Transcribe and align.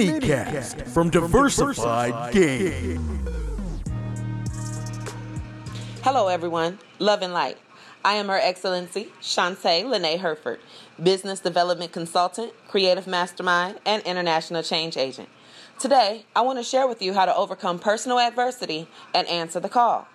Gamecast 0.00 0.88
from 0.88 1.10
Diversified 1.10 2.32
Game. 2.32 3.20
Hello, 6.02 6.28
everyone. 6.28 6.78
Love 6.98 7.20
and 7.20 7.34
light. 7.34 7.58
I 8.02 8.14
am 8.14 8.28
Her 8.28 8.38
Excellency 8.38 9.12
Shantae 9.20 9.84
Lene 9.84 10.18
Herford, 10.18 10.60
Business 11.02 11.40
Development 11.40 11.92
Consultant, 11.92 12.54
Creative 12.66 13.06
Mastermind, 13.06 13.78
and 13.84 14.02
International 14.04 14.62
Change 14.62 14.96
Agent. 14.96 15.28
Today, 15.78 16.24
I 16.34 16.40
want 16.40 16.58
to 16.58 16.64
share 16.64 16.88
with 16.88 17.02
you 17.02 17.12
how 17.12 17.26
to 17.26 17.36
overcome 17.36 17.78
personal 17.78 18.18
adversity 18.18 18.88
and 19.12 19.28
answer 19.28 19.60
the 19.60 19.68
call. 19.68 20.08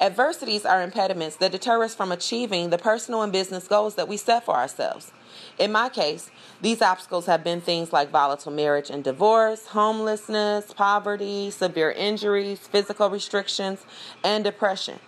Adversities 0.00 0.64
are 0.64 0.82
impediments 0.82 1.36
that 1.36 1.52
deter 1.52 1.84
us 1.84 1.94
from 1.94 2.10
achieving 2.10 2.70
the 2.70 2.78
personal 2.78 3.20
and 3.20 3.30
business 3.30 3.68
goals 3.68 3.96
that 3.96 4.08
we 4.08 4.16
set 4.16 4.46
for 4.46 4.54
ourselves. 4.54 5.12
In 5.58 5.70
my 5.70 5.90
case, 5.90 6.30
these 6.62 6.80
obstacles 6.80 7.26
have 7.26 7.44
been 7.44 7.60
things 7.60 7.92
like 7.92 8.10
volatile 8.10 8.50
marriage 8.50 8.88
and 8.88 9.04
divorce, 9.04 9.66
homelessness, 9.66 10.72
poverty, 10.72 11.50
severe 11.50 11.90
injuries, 11.90 12.60
physical 12.60 13.10
restrictions, 13.10 13.84
and 14.24 14.42
depression. 14.42 14.98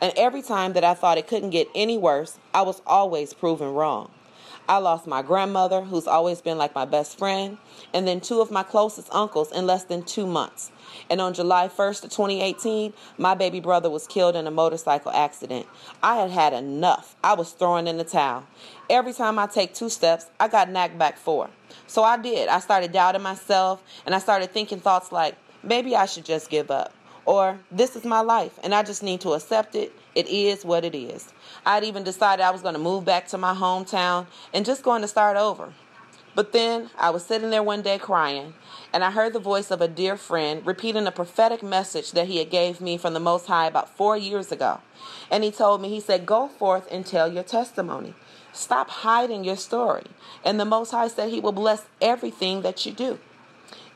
And 0.00 0.14
every 0.16 0.40
time 0.40 0.72
that 0.72 0.84
I 0.84 0.94
thought 0.94 1.18
it 1.18 1.26
couldn't 1.26 1.50
get 1.50 1.68
any 1.74 1.98
worse, 1.98 2.38
I 2.54 2.62
was 2.62 2.80
always 2.86 3.34
proven 3.34 3.74
wrong. 3.74 4.10
I 4.68 4.76
lost 4.76 5.06
my 5.06 5.22
grandmother, 5.22 5.80
who's 5.80 6.06
always 6.06 6.42
been 6.42 6.58
like 6.58 6.74
my 6.74 6.84
best 6.84 7.18
friend, 7.18 7.56
and 7.94 8.06
then 8.06 8.20
two 8.20 8.42
of 8.42 8.50
my 8.50 8.62
closest 8.62 9.08
uncles 9.12 9.50
in 9.50 9.66
less 9.66 9.84
than 9.84 10.02
two 10.02 10.26
months. 10.26 10.70
And 11.08 11.22
on 11.22 11.32
July 11.32 11.68
1st 11.68 12.04
of 12.04 12.10
2018, 12.10 12.92
my 13.16 13.34
baby 13.34 13.60
brother 13.60 13.88
was 13.88 14.06
killed 14.06 14.36
in 14.36 14.46
a 14.46 14.50
motorcycle 14.50 15.10
accident. 15.10 15.66
I 16.02 16.16
had 16.16 16.30
had 16.30 16.52
enough. 16.52 17.16
I 17.24 17.32
was 17.32 17.52
throwing 17.52 17.86
in 17.86 17.96
the 17.96 18.04
towel. 18.04 18.44
Every 18.90 19.14
time 19.14 19.38
I 19.38 19.46
take 19.46 19.72
two 19.72 19.88
steps, 19.88 20.26
I 20.38 20.48
got 20.48 20.70
knocked 20.70 20.98
back 20.98 21.16
four. 21.16 21.48
So 21.86 22.02
I 22.02 22.18
did. 22.18 22.48
I 22.48 22.60
started 22.60 22.92
doubting 22.92 23.22
myself, 23.22 23.82
and 24.04 24.14
I 24.14 24.18
started 24.18 24.50
thinking 24.52 24.80
thoughts 24.80 25.12
like, 25.12 25.34
maybe 25.62 25.96
I 25.96 26.04
should 26.04 26.26
just 26.26 26.50
give 26.50 26.70
up. 26.70 26.92
Or, 27.28 27.58
this 27.70 27.94
is 27.94 28.06
my 28.06 28.20
life, 28.20 28.58
and 28.62 28.74
I 28.74 28.82
just 28.82 29.02
need 29.02 29.20
to 29.20 29.34
accept 29.34 29.74
it. 29.74 29.92
It 30.14 30.28
is 30.28 30.64
what 30.64 30.82
it 30.82 30.94
is. 30.94 31.30
I'd 31.66 31.84
even 31.84 32.02
decided 32.02 32.42
I 32.42 32.50
was 32.50 32.62
going 32.62 32.72
to 32.72 32.80
move 32.80 33.04
back 33.04 33.28
to 33.28 33.36
my 33.36 33.52
hometown 33.52 34.28
and 34.54 34.64
just 34.64 34.82
going 34.82 35.02
to 35.02 35.08
start 35.08 35.36
over. 35.36 35.74
But 36.34 36.52
then 36.52 36.88
I 36.98 37.10
was 37.10 37.26
sitting 37.26 37.50
there 37.50 37.62
one 37.62 37.82
day 37.82 37.98
crying, 37.98 38.54
and 38.94 39.04
I 39.04 39.10
heard 39.10 39.34
the 39.34 39.40
voice 39.40 39.70
of 39.70 39.82
a 39.82 39.88
dear 39.88 40.16
friend 40.16 40.64
repeating 40.64 41.06
a 41.06 41.12
prophetic 41.12 41.62
message 41.62 42.12
that 42.12 42.28
he 42.28 42.38
had 42.38 42.48
gave 42.48 42.80
me 42.80 42.96
from 42.96 43.12
the 43.12 43.20
Most 43.20 43.44
High 43.44 43.66
about 43.66 43.94
four 43.94 44.16
years 44.16 44.50
ago. 44.50 44.80
And 45.30 45.44
he 45.44 45.50
told 45.50 45.82
me, 45.82 45.90
he 45.90 46.00
said, 46.00 46.24
go 46.24 46.48
forth 46.48 46.88
and 46.90 47.04
tell 47.04 47.30
your 47.30 47.42
testimony. 47.42 48.14
Stop 48.54 48.88
hiding 48.88 49.44
your 49.44 49.56
story. 49.56 50.06
And 50.46 50.58
the 50.58 50.64
Most 50.64 50.92
High 50.92 51.08
said 51.08 51.28
he 51.28 51.40
will 51.40 51.52
bless 51.52 51.84
everything 52.00 52.62
that 52.62 52.86
you 52.86 52.92
do. 52.92 53.18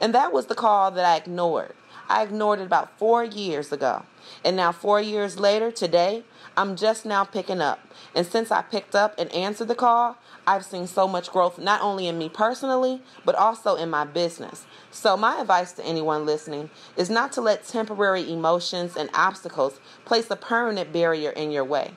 And 0.03 0.15
that 0.15 0.35
was 0.35 0.47
the 0.47 0.55
call 0.55 0.91
that 0.91 1.07
I 1.07 1.17
ignored. 1.17 1.73
I 2.09 2.23
ignored 2.23 2.61
it 2.61 2.65
about 2.65 2.99
four 2.99 3.25
years 3.25 3.73
ago. 3.73 4.05
And 4.45 4.57
now, 4.57 4.73
four 4.73 5.01
years 5.01 5.39
later, 5.39 5.71
today, 5.71 6.25
I'm 6.57 6.77
just 6.77 7.05
now 7.05 7.25
picking 7.25 7.61
up. 7.61 7.81
And 8.15 8.27
since 8.27 8.51
I 8.51 8.63
picked 8.63 8.95
up 8.95 9.15
and 9.19 9.33
answered 9.33 9.69
the 9.69 9.75
call, 9.75 10.17
I've 10.47 10.65
seen 10.65 10.87
so 10.87 11.07
much 11.09 11.31
growth, 11.31 11.59
not 11.59 11.81
only 11.81 12.07
in 12.07 12.19
me 12.19 12.29
personally, 12.29 13.03
but 13.25 13.35
also 13.35 13.77
in 13.77 13.91
my 13.91 14.05
business. 14.05 14.67
So, 14.91 15.17
my 15.17 15.41
advice 15.41 15.73
to 15.73 15.85
anyone 15.85 16.27
listening 16.27 16.71
is 16.97 17.11
not 17.11 17.33
to 17.33 17.41
let 17.41 17.67
temporary 17.67 18.31
emotions 18.31 18.97
and 18.97 19.11
obstacles 19.15 19.81
place 20.05 20.31
a 20.31 20.37
permanent 20.37 20.93
barrier 20.93 21.31
in 21.31 21.51
your 21.51 21.65
way. 21.65 21.93